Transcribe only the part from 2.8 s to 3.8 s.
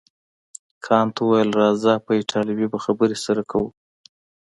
خبرې سره کوو.